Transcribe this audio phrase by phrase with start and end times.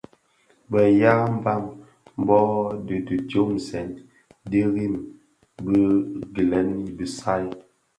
[0.71, 1.63] Bë ya mbam
[2.27, 2.39] bō
[2.85, 3.87] dhi di diomzèn
[4.51, 4.93] dirim
[5.65, 5.79] bi
[6.33, 7.45] gilèn i bisai.